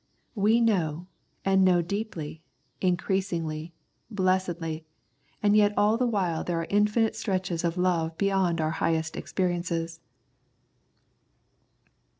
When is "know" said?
0.61-1.05, 1.63-1.83